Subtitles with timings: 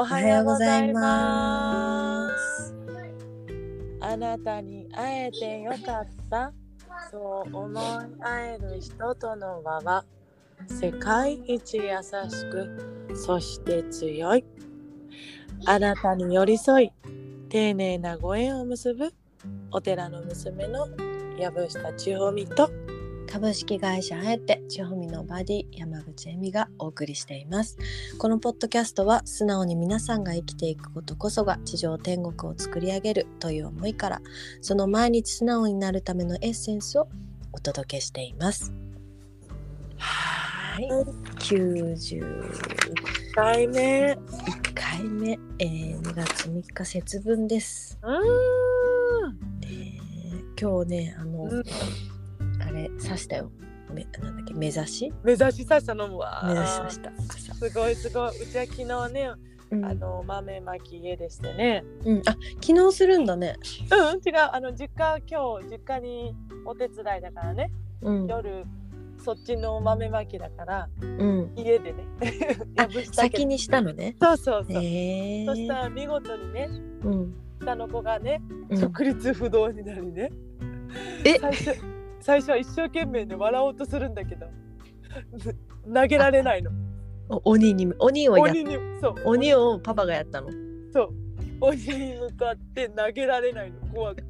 [0.00, 2.74] おはようございます。
[4.00, 6.54] あなたに会えてよかった。
[7.10, 7.84] そう思い
[8.18, 10.06] 合える人との輪は
[10.68, 11.82] 世界一優
[12.30, 14.44] しく、そして強い。
[15.66, 16.92] あなたに寄り添い、
[17.50, 19.12] 丁寧なご縁を結ぶ
[19.70, 20.88] お寺の娘の
[21.38, 22.70] 藪下千穂美と
[23.30, 27.78] 株式会社あえて千穂美のバディ山口恵美がお送りしています。
[28.18, 34.20] このポッドキャストは素直に皆さんが生きていくことこそが地上天国を作り上げるという思いから
[34.60, 37.08] その毎日素直になるためのエッセンスを
[37.52, 38.74] お届けしています。
[39.96, 40.88] はい。
[41.38, 44.18] 91 1回目。
[44.74, 49.38] 回目、えー、2月3日節分です、うーん。
[49.62, 50.00] えー
[50.60, 51.60] 今日ねあの、うん。
[51.60, 51.62] あ
[52.82, 53.50] れ刺したよ
[53.92, 56.08] めなんだっけ目指し目指しさしたの？
[56.08, 58.42] もわ目指し刺した朝すごいすごい。
[58.42, 58.76] うちは昨
[59.08, 59.30] 日ね、
[59.70, 61.84] うんあの豆まき家でしてね。
[62.04, 63.56] うん、あ昨日するんだね。
[63.92, 64.50] うん、違う。
[64.52, 67.70] あの実家今日実家にお手伝いだからね。
[68.02, 68.64] うん、夜
[69.18, 71.52] そっちの豆まきだからうん。
[71.54, 72.04] 家でね。
[73.12, 74.16] 先にしたのね。
[74.20, 74.74] そうそうそう。
[74.74, 76.68] そしたら見事にね、
[77.04, 77.34] うん。
[77.60, 80.32] 下の子がね、うん直立不動になりね。
[81.24, 81.38] え？
[81.38, 84.46] 最初最初は一生懸命ね笑おうとするんだけど。
[85.92, 86.70] 投げられないの。
[87.28, 89.14] お鬼に鬼をや鬼にそう。
[89.24, 90.48] 鬼をパパがやったの？
[90.92, 91.10] そう。
[91.60, 93.80] 鬼に向かって投げられないの。
[93.92, 94.22] 怖く。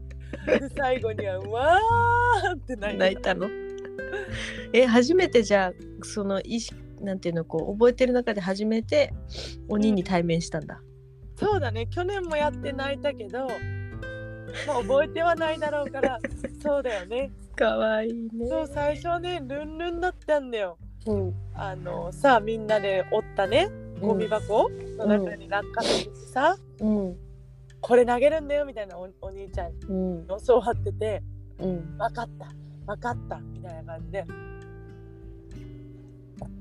[0.76, 3.34] 最後にはうわーって泣いた。
[3.34, 3.48] の？
[4.72, 9.12] え初めてじゃあその意識なんていうのこう覚えてる中で初めて
[9.68, 10.80] 鬼に対面したんだ？
[11.36, 11.86] そうだね。
[11.86, 13.46] 去年もやって泣いたけど
[14.66, 16.18] まあ覚えてはないだろうから
[16.62, 17.30] そうだよね
[17.60, 18.48] かわいいね。
[18.48, 21.34] そう最初はねルンルンだったんだようん。
[21.54, 23.68] あのさあみんなで折ったね
[24.00, 27.16] ゴミ箱の中に落下するしさ、うん。
[27.82, 29.92] これ投げるんだよみたいなおお兄ちゃんにう
[30.22, 30.26] ん。
[30.46, 31.22] 教わってて
[31.58, 31.98] うん。
[31.98, 32.48] 分かった
[32.86, 34.24] 分かったみたいな感じで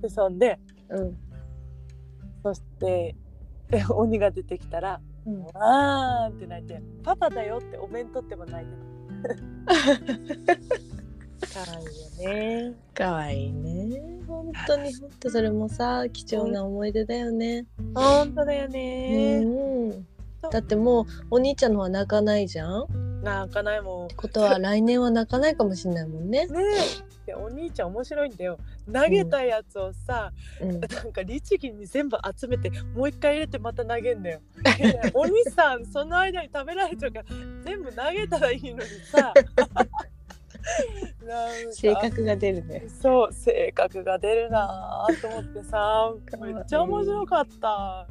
[0.02, 0.60] でそんで
[0.90, 1.18] うん。
[2.44, 3.16] そして
[3.72, 5.44] え鬼が出てきたらうん。
[5.56, 8.99] 「わーん」って泣いて「パパだよ」ってお弁当っても泣いてた
[11.54, 11.86] かわいい
[12.26, 14.02] よねかわいいね。
[14.28, 17.66] 本当に本当それもさ貴重な思い出だよね。
[17.96, 20.06] ほんとだようねん。
[20.52, 22.86] だってもうお兄ちゃんのは泣かないじゃん？
[23.24, 26.48] 泣かないもんことは来年は泣かないかもしれないもんね。
[26.48, 26.54] ね
[27.06, 28.58] えでお兄ちゃん面白いんだよ
[28.92, 30.32] 投げたやつをさ、
[30.62, 30.80] うん。
[30.80, 34.42] なんか律儀に全部集めてもう一回入れてまた投げんだよ。
[35.14, 37.26] お兄さんその間に食べられちゃうから
[37.64, 39.34] 全部投げたらいいのにさ。
[41.72, 42.86] 性格が出るね。
[43.02, 48.08] そう性格が出るなぁと思ってさめっちゃ面白かった。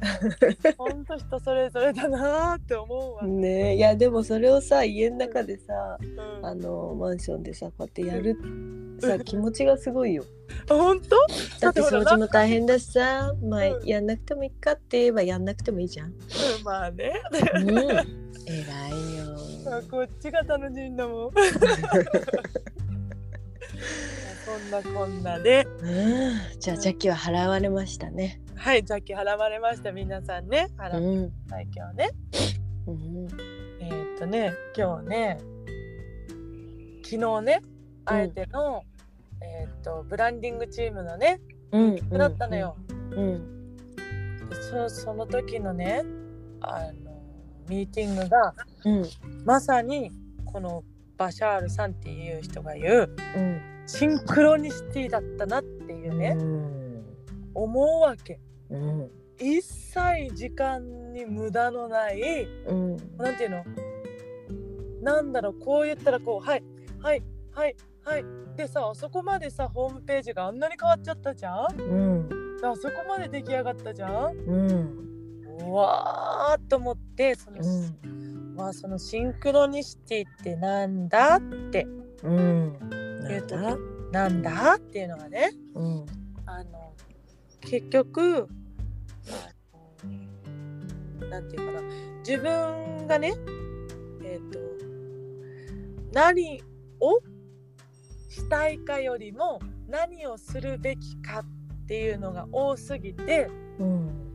[0.77, 3.23] ほんと人それぞれだなぁって思うわ。
[3.23, 8.37] ねいやでもそれをさ家の中でさうんあのマンションでさこうやってやる
[9.01, 10.23] さ気持ちがすごいよ。
[10.67, 11.15] 本当
[11.59, 16.07] だって掃除も大変だしさ、まあうんやんなくてもいいかって言えばやんなくてもいいじゃん。
[16.07, 16.13] うん
[16.63, 17.13] まあね。
[17.55, 17.69] うん。
[17.69, 19.38] 偉いよ。
[19.89, 21.31] こっちが楽しいんだもん。
[24.45, 28.41] そんなこんなで、うんじゃあジャッキは払われましたね。
[28.55, 30.67] はい、さっき払われました、皆さんね。
[30.77, 31.31] う払っん。
[31.47, 32.09] た今日ね。
[32.87, 33.27] うん。
[33.79, 35.37] えーっとね、今日ね、
[37.03, 37.61] 昨日ね、
[38.05, 38.83] あえての、
[39.41, 41.39] えーっと、ブランディングチームのね、
[41.71, 42.09] うん。
[42.09, 42.75] だったのよ。
[42.87, 43.75] うん。
[44.49, 46.03] でそその時のね、
[46.61, 47.08] あの、
[47.69, 48.53] ミーティングが、
[48.85, 49.05] うん。
[49.45, 50.11] まさに、
[50.45, 50.83] この
[51.17, 53.61] バシャールさんっていう人が言う、うん。
[53.85, 57.05] シンクロニシティだったなっていうね、うん。
[57.53, 58.39] 思うわけ。
[58.69, 59.09] うん。
[59.41, 62.97] 一切時間に無駄のないうん。
[63.17, 63.63] なんていうの？
[65.01, 66.63] なんだろうこう言ったらこうはい
[67.01, 68.25] はいはいはい
[68.57, 71.67] でさあそこまでさホームページがあんなに変わっちゃったじゃん？
[71.79, 71.83] う
[72.25, 72.29] ん。
[72.61, 74.35] あそこまで出来上がったじゃん？
[74.45, 75.05] うん。
[75.61, 77.67] うわーっと思ってその,、う
[78.07, 78.55] ん。
[78.55, 81.35] まあ、そのシンクロニシティってなんだ？
[81.35, 81.85] って
[82.23, 82.79] うん。
[83.27, 84.75] 言うとなんだなんだ？
[84.75, 86.05] っていうのがねうん。
[86.45, 86.93] あの
[87.59, 88.47] 結局
[91.29, 91.81] なんていうかな
[92.19, 93.33] 自分がね
[94.23, 94.59] えっ、と
[96.13, 96.63] 何
[97.01, 97.19] を
[98.29, 104.28] したいかよりも何をするべきかっていうのが多すぎてうん。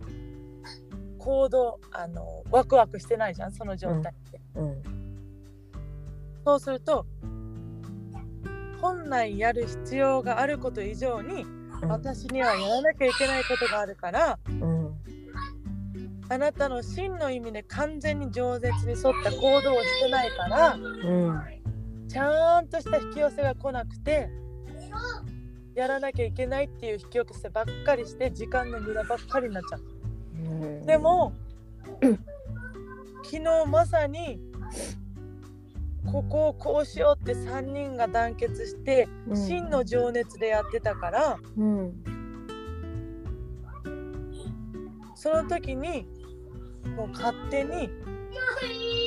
[1.25, 4.83] 行動あのワクワクしてないじゃんその状態って、うん。
[6.45, 7.07] そうすると
[8.81, 11.47] 本来やる必要があること以上に
[11.89, 14.95] 私にはやらなきゃいけないことがあるからうん。
[16.29, 21.41] あなたの真の意味で完全に饒舌に沿った行動をしてないからうん
[22.09, 24.29] ちゃんとした引き寄せが来なくて
[25.75, 29.94] やらなきゃいけないっていう引き寄せばっかりして時間の無駄ばっかりになっちゃう。
[30.35, 30.87] うん。
[30.87, 31.33] でも
[33.25, 34.39] 昨日まさに
[36.11, 39.37] ここをこうしようって3人が団結してうん。
[39.37, 41.93] 真の情熱でやってたからうん
[45.15, 46.07] その時に
[46.97, 47.89] もう勝手に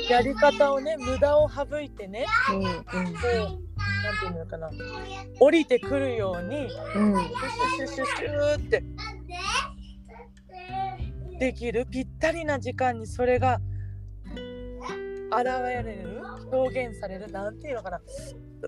[0.10, 3.06] やり方をね無駄を省いてねうんこうなん
[4.20, 4.70] ていうのかな
[5.40, 7.16] 降りてくるようにうん。
[7.78, 8.84] シュシュシュシュって
[11.40, 13.60] できるぴったりな時間にそれが
[14.26, 18.02] 現れる表現されるなんていうのかな。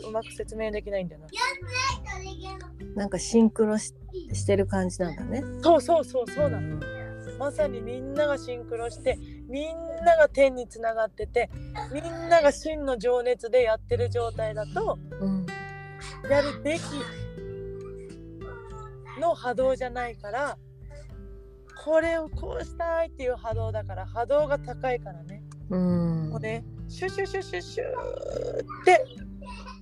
[0.07, 1.27] うまく説明できないんだよな。
[2.95, 3.93] なんかシンクロし
[4.33, 5.43] してる感じなんだね。
[5.63, 6.77] そうそうそうそうなの。
[6.77, 6.79] ん
[7.39, 9.17] まさにみんながシンクロして
[9.47, 9.75] みん
[10.05, 11.49] なが天につながってて
[11.93, 15.45] みんなが真の情熱でやってる状態だとうん。
[16.29, 16.81] やるべき
[19.19, 20.57] の波動じゃないから
[21.83, 29.05] これをこうしたいっていう波動だから波動が高いからねうんもうねシュシュシュシュシュって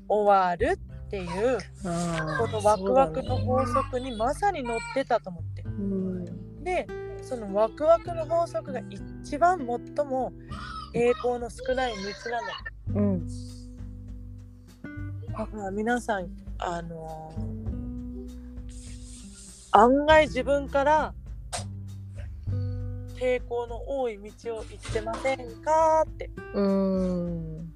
[0.07, 5.63] 終わるっていうこのワクワクの法則にまさに乗ってたと思って。
[5.63, 6.85] うんで
[7.21, 8.81] そのワクワクの法則が
[9.23, 10.31] 一番最も
[10.93, 12.29] 栄光の少ない道
[12.93, 13.01] なの。
[13.01, 13.27] うん
[15.31, 17.57] だから皆さんあのー
[19.71, 21.13] 案外自分から
[23.19, 26.03] 抵抗の多い道を行ってませんか？
[26.07, 26.29] って。
[26.53, 27.73] うん。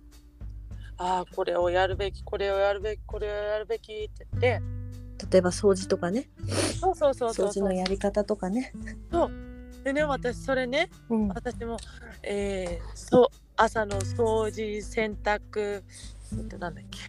[0.98, 4.28] ああこれをやるべきこれをやるべきこれをやるべきって。
[4.40, 4.62] 言って
[5.32, 6.30] 例えば掃除とかね。
[6.80, 8.74] そうそうそうそう掃除のやり方とかね。
[9.84, 11.28] でね私それねうん。
[11.30, 11.78] 私も、
[12.22, 15.84] えー、そう朝の掃除洗濯
[16.34, 17.00] えっとなんだっけ。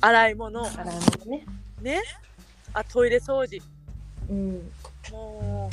[0.00, 0.64] 洗い物。
[0.64, 1.46] 洗い物ね。
[1.82, 2.02] ね。
[2.72, 3.62] あトイレ掃除。
[4.30, 4.70] うん。
[5.10, 5.70] も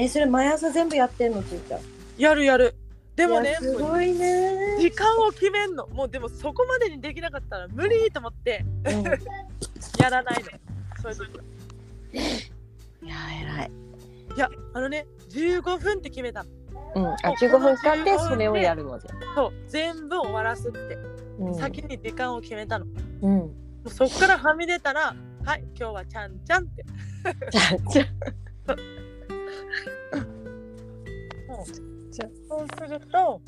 [0.00, 1.80] えそれ毎朝全部やってんのついちゃん？
[1.80, 1.82] う
[2.16, 2.74] やるやる。
[3.16, 4.76] でもいねやすごいね。
[4.78, 5.88] 時間を決めんの。
[5.88, 8.64] もうでもそこまでにできなかったら無理と思って。
[8.84, 9.02] うん。
[10.00, 10.50] やらないの
[11.02, 11.44] そういう時は。
[12.12, 13.16] いや
[13.58, 13.70] 偉い。
[14.36, 16.44] いやあのね15分って決めた。
[16.44, 16.50] の
[16.94, 19.10] うん、あ15分間でそれをやるのじゃ。
[19.34, 19.52] そう。
[19.66, 20.78] 全部終わらすって、
[21.40, 22.86] うん、先に時間を決めたの。
[22.86, 22.92] も
[23.22, 23.40] うん。
[23.84, 26.84] うそっからはみ出たらはい今日はちゃんちゃんって。
[27.50, 28.04] じゃあじゃ
[28.68, 29.07] もう
[32.10, 33.40] じゃそうすると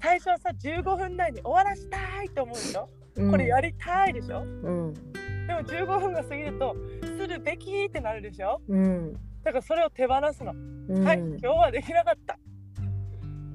[0.00, 2.88] 最初はさ15分内に終わらしたいと思うでしょ、
[3.18, 4.40] あこれやりたいでしょ？
[4.40, 4.94] うん。
[5.46, 8.60] でも15分が過ぎるとするべきってなるでしょ？
[8.68, 9.12] うん。
[9.44, 11.04] だからそれを手放すの、うん。
[11.04, 12.38] はい今日はできなかった。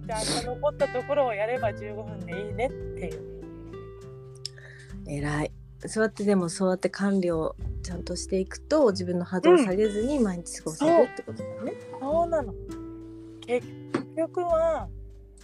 [0.05, 2.75] じゃあ残ったところをやれば15分でいいねって
[3.07, 3.41] いう。
[5.07, 5.51] 偉い。
[5.87, 11.73] そうやってでもそうやって管理をちゃんとしていくと自分の波動を下げずに毎日過ごせるってことだね。
[11.99, 12.53] そうなの
[13.45, 13.67] 結
[14.17, 14.87] 局は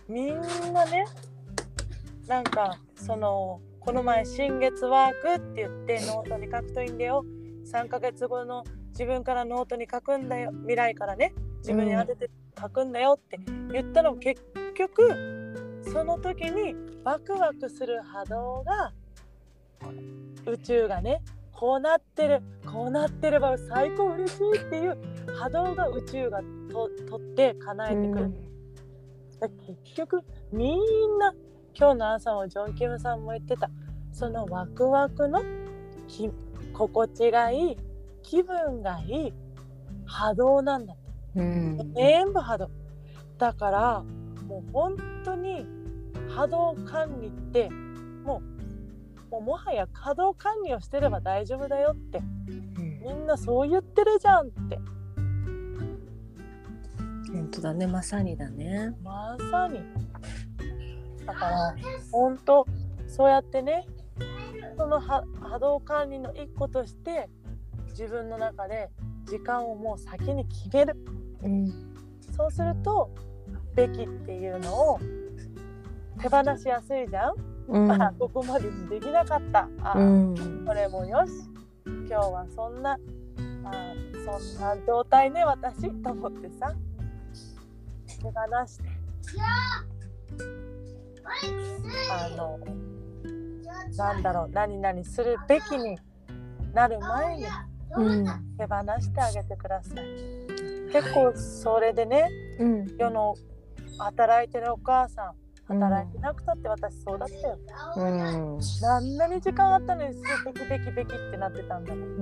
[0.08, 0.40] みん
[0.74, 1.06] なね
[2.28, 7.24] なんかそのこの前新月ワークって言ってノートに書くといいんだよ。
[7.72, 10.52] 3ヶ月後の自分からノートに書くんだよ。
[10.52, 11.34] 未来からね。
[11.60, 12.30] 自分に宛てて
[12.60, 13.40] 書くんだよって
[13.72, 14.42] 言ったのも結
[14.76, 18.92] 局その時にワクワクする波動が
[20.46, 21.22] 宇宙がね
[21.52, 24.98] こうなってるこうなってれば最高嬉しいっていう
[25.40, 28.34] 波動が宇宙がと取って叶えてくる、
[29.40, 30.22] 結局
[30.52, 31.34] みんな
[31.78, 33.70] 今日の朝もジョン・キムさんも言ってた
[34.12, 35.42] そのワクワクの
[36.08, 36.30] き
[36.74, 37.78] 心地がいい
[38.24, 39.34] 気分がいい
[40.06, 41.40] 波動なんだって。
[41.40, 41.94] うん。
[41.94, 42.70] 全部波動。
[43.38, 44.04] だから
[44.48, 45.68] もう本当に
[46.30, 48.42] 波動管理っても
[49.30, 52.18] うもうもはや波動管理をしてれば大丈夫だよって。
[52.18, 53.02] うん。
[53.02, 54.80] みんなそう言ってるじゃんって
[57.32, 57.88] 本当だね。
[57.88, 58.96] まさにだね。
[59.04, 59.82] まさに。
[61.26, 61.76] だから
[62.12, 62.66] 本当
[63.08, 63.86] そうやってね
[64.78, 67.30] その波波動管理の一個として
[67.90, 68.90] 自分の中で
[69.26, 70.96] 時間をもう先に決める。
[71.44, 71.68] うん。
[72.36, 73.10] そうすると
[73.76, 75.00] べきっていうのを
[76.22, 77.34] 手放しやすいじゃん、
[77.68, 77.92] うん。
[77.92, 79.68] あここまでにできなかった。
[79.82, 80.64] あ、うん。
[80.66, 81.32] これもよし。
[81.86, 82.98] 今日はそんな
[83.64, 83.94] あ
[84.26, 85.92] そんな状態ね私。
[86.02, 86.74] と思ってさ
[88.20, 88.32] 手放
[88.68, 88.78] し。
[88.80, 88.84] て
[92.10, 92.60] あの
[93.98, 95.98] なんだろう何々するべきに
[96.74, 97.46] なる前に
[97.96, 98.26] うん
[98.58, 100.06] 手放してあげてください。
[100.92, 103.36] 結構それでねうん世の
[104.00, 105.34] 働いてるお母さん
[105.68, 107.58] 働いてなくたって私そうだったよ、
[107.98, 108.60] うん。
[108.82, 112.10] 何なに時間あったのにすぐベキベキベキってなってたんだもん。
[112.10, 112.14] う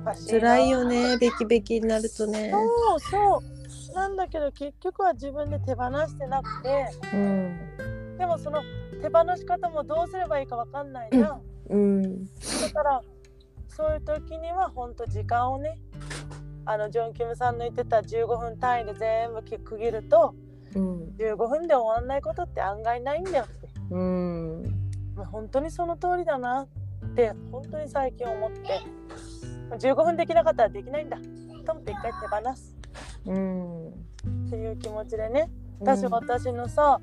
[0.00, 0.04] ん。
[0.30, 2.52] 辛いよねベキベキになるとね。
[2.52, 3.63] そうそう
[3.94, 8.16] なんだけど結局は自分で手放してなくてうん。
[8.18, 8.62] でもその
[9.02, 12.24] 手放し方もどうすればいいかわかんないな、うん。
[12.24, 13.00] だから
[13.68, 15.78] そういう時には本当時間をね
[16.64, 20.34] あのジョン・キムさんの言ってた15分単位で全部き区切ると
[20.74, 21.14] うん。
[21.18, 23.68] 15分で終わんないことって案外ないんだよって。
[23.90, 24.64] うん。
[25.30, 28.80] 本当にその通りだなって本当に最近思って。
[29.78, 31.18] 15分できなかったらできないんだ。
[31.64, 32.74] と思って一回手放す
[33.26, 33.88] うん。
[33.88, 33.92] っ
[34.50, 35.50] ていう気持ちでね。
[35.80, 37.00] 私、私のさ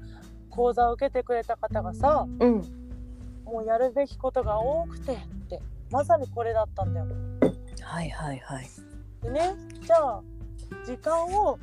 [0.49, 2.61] 講座を受けてくれた方がさうん。
[3.45, 5.17] もうやるべきことが多くてっ
[5.49, 7.07] てまさにこれだったんだよ。
[7.81, 8.69] はいはいはい。
[9.23, 10.21] でねじゃあ
[10.85, 11.59] 時間を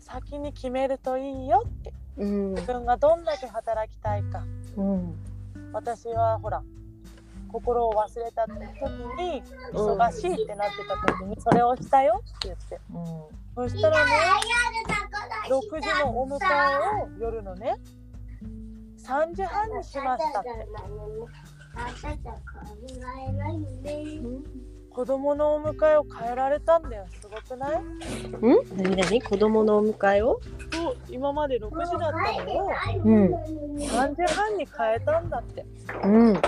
[0.00, 1.92] 先に決めるといいよって。
[2.16, 2.54] うん。
[2.54, 4.44] 自分がどんだけ働きたいか。
[4.76, 5.14] うん。
[5.72, 6.62] 私はほら
[7.54, 8.52] 心を忘れた時
[9.16, 9.40] に
[9.72, 12.80] 忙しいってなってた時にそれをしたよって言って。
[13.54, 14.12] そしたらね
[15.48, 16.40] 6時のお迎え
[17.04, 17.76] を夜のね
[18.98, 20.48] 3時半にしましたって。
[24.90, 27.04] 子供のお迎えを変えられたんだよ。
[27.20, 27.82] すごくない？
[28.40, 28.76] うん？
[28.76, 30.40] 何何子供のお迎えを？
[30.72, 32.70] そう今まで6時だったのを
[33.04, 33.34] うん。
[33.74, 35.66] 3時半に変えたんだって。
[36.04, 36.40] うん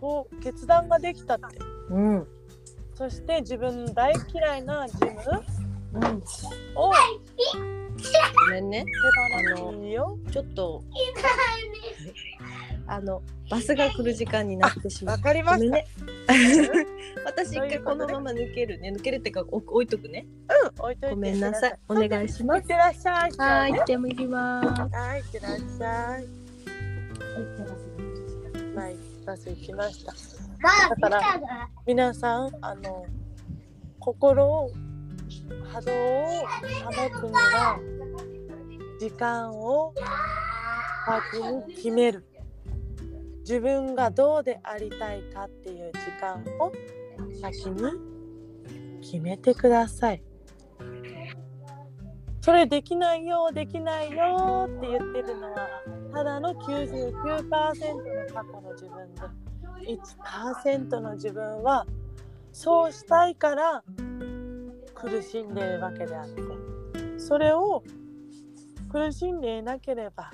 [0.00, 1.58] そう決断ができたって。
[1.90, 2.26] うん。
[2.94, 5.10] そして自分の大嫌いなジム
[5.94, 6.22] うん。
[6.74, 8.84] をごめんね。
[8.84, 10.18] 手放しいいよ。
[10.30, 10.82] ちょっと
[12.86, 15.16] あのバスが来る時間になってしまう。
[15.16, 15.86] わかりました、ね。
[17.24, 18.90] 私一回このまま抜けるね。
[18.90, 20.26] 抜けるってかお置いとくね。
[20.48, 21.14] うん置いといて。
[21.14, 21.78] ごめんなさい。
[21.88, 22.60] お願いします。
[22.60, 23.30] いってらっしゃい。
[23.36, 24.96] はいね行ってみます。
[24.96, 26.26] はいいってらっしゃい。
[28.76, 28.88] は
[29.28, 30.12] いバス行きました。
[30.88, 33.04] だから皆さんあの
[33.98, 34.70] 心を
[35.70, 36.26] 波動を
[36.86, 37.78] 保つには
[38.98, 39.92] 時間を
[41.32, 42.24] 先に決める。
[43.40, 46.72] 自分がどうでありたいかっていう時間を
[47.40, 47.92] 先に
[49.00, 50.22] 決めてください。
[52.40, 59.22] それできないよできないよって言ってるのはただの99%の過去の自分で
[59.86, 61.86] 1%の自分は
[62.52, 63.84] そうしたいから
[64.96, 66.42] 苦しんでいるわけであって
[67.18, 67.84] それを
[68.90, 70.32] 苦しんでいなければ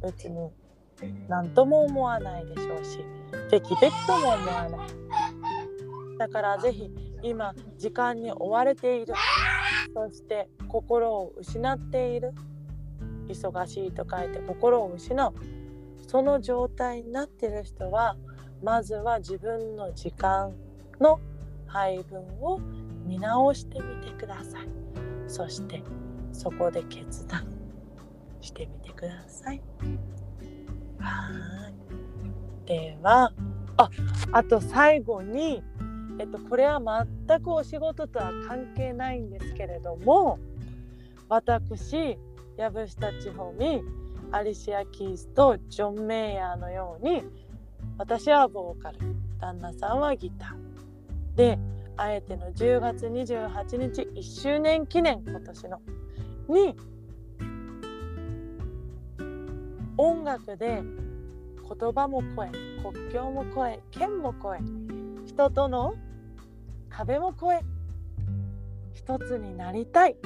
[0.00, 0.50] 別に
[1.28, 2.46] 何とも思わない。
[2.46, 3.04] でしょうし
[3.50, 4.88] べきべきとも思わない。
[6.18, 6.90] だからぜひ
[7.22, 9.12] 今時間に追われている。
[9.92, 12.32] そして心を失っている。
[13.28, 15.32] 忙しいと書いて心を失う。
[16.06, 18.16] その状態になっている人は
[18.62, 20.54] まずは自分の時間
[21.00, 21.20] の
[21.66, 22.58] 配分を
[23.04, 24.68] 見直してみてください。
[25.26, 25.82] そして
[26.32, 27.46] そこで決断
[28.40, 29.60] してみてください。
[30.98, 32.66] はい。
[32.66, 33.32] では
[33.76, 33.90] あ
[34.32, 35.62] あと最後に
[36.18, 36.80] えっとこれは
[37.26, 40.38] 全くお仕事とは関係ないんですけれども
[41.28, 42.18] 私
[42.58, 43.84] 藪下千穂美
[44.32, 47.22] アリシア・キースとジョン・メイヤーのように
[47.96, 48.98] 私はボーカル。
[49.40, 51.36] 旦那さんはギター。
[51.36, 51.56] で
[51.96, 55.80] あえての10月28日1周年記念今年の。
[56.48, 56.76] に
[59.96, 62.50] 音楽で言葉も超え
[62.82, 64.58] 国境も超え県も超え
[65.26, 65.94] 人との
[66.88, 67.66] 壁も越え
[68.94, 70.16] 一つになりたい。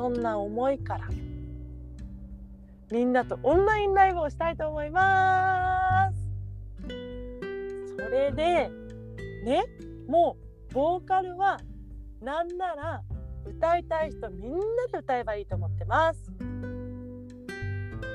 [0.00, 1.06] そんな思いから。
[2.90, 6.16] みんなとオンラインライブをしたいと思います。
[7.98, 8.70] それで
[9.44, 9.62] ね
[10.08, 10.38] も
[10.70, 11.60] うボーカルは
[12.22, 13.02] なんなら
[13.44, 14.58] 歌いたい人みんな
[14.90, 16.32] で歌えばいいと思ってます。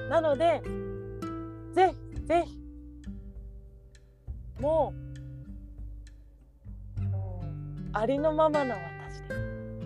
[0.10, 0.64] なので
[1.72, 2.60] ぜひぜひ
[4.60, 4.96] もう
[7.94, 9.36] ありのままの私で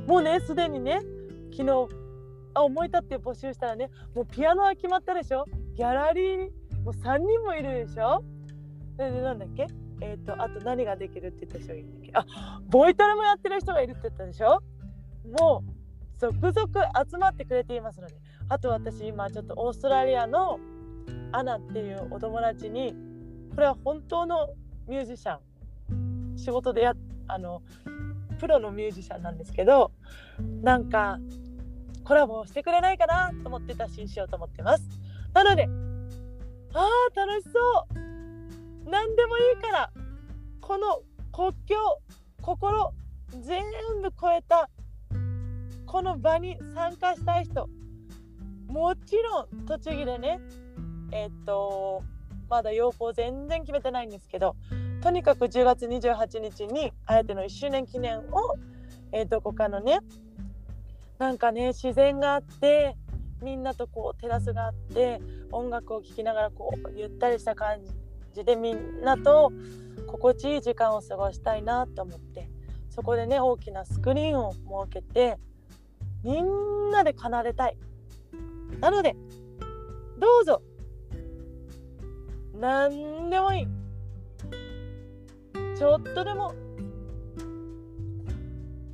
[0.08, 1.02] もうねすでにね
[1.52, 1.88] 昨日
[2.54, 5.46] あ思い立って募集したらねもうピアノは決まったでしょ？
[5.76, 6.50] ギャラリー
[6.84, 8.24] もう3人もいるでしょ？
[8.98, 9.68] でなんだっけ？
[10.02, 12.12] えっ、とあと何ができるって言った人がいるんだっけ？
[12.14, 14.62] あボイトレもやってる人がいるって言ったでしょ？
[15.40, 15.72] もう
[16.18, 16.54] 続々
[17.10, 18.16] 集まってくれていますので
[18.50, 20.60] あと私今ちょっとオーストラリアの
[21.32, 22.94] アナっていうお友達に
[23.56, 24.50] これは本当の
[24.88, 25.38] ミュージシャ
[25.94, 26.94] ン仕事でや
[27.28, 27.62] あの
[28.40, 29.92] プロのミュージシャンなんですけど
[30.62, 31.20] なんか
[32.04, 34.84] コラボしてくれないかなと思って打診しようと思ってます。
[35.34, 35.70] なので
[36.74, 37.60] あー楽しそ
[37.96, 38.90] う。
[38.90, 39.92] 何でもいいから
[40.62, 41.76] この国境
[42.42, 42.92] 心
[43.42, 43.64] 全
[44.02, 44.70] 部超えた
[45.86, 47.70] この場に参加したい人。
[48.68, 50.40] もちろん栃木でね
[51.12, 52.04] えっと
[52.50, 54.56] まだ要項全然決めてないんですけど
[55.02, 58.24] とにかく10月28日にあえての1周年記念を、
[59.12, 60.00] えー、どこかのね
[61.18, 62.96] なんかね自然があって
[63.42, 67.80] みんなとこうテラスがあって音楽を聴きながらこうゆったりした感
[68.34, 69.52] じでみんなと
[70.08, 72.50] 心地いい時間を過ごしたいなと思って
[72.90, 75.38] そこでね大きなスクリーンを設けて
[76.24, 77.78] みんなで奏でたい。
[78.82, 79.16] なので
[80.18, 80.62] どうぞ。
[82.56, 83.79] 何でもいい。
[85.80, 86.54] ちょっとでも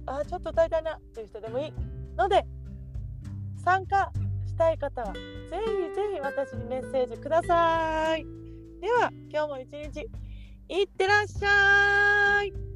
[0.06, 1.74] あちょっと歌いたいなという人でもいい
[2.16, 2.46] ので
[3.64, 4.12] 参加
[4.46, 8.24] したい方はぜひぜひ私にメッセージください。
[8.82, 10.08] では今日も一日
[10.70, 12.75] いってらっしゃい。